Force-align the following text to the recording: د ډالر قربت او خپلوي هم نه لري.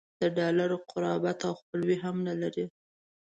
د 0.21 0.23
ډالر 0.37 0.71
قربت 0.91 1.39
او 1.47 1.53
خپلوي 1.59 1.97
هم 2.03 2.15
نه 2.27 2.33
لري. 2.41 2.65